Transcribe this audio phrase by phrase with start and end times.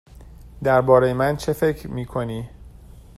[0.63, 2.49] درباره من چه فکر می کنی؟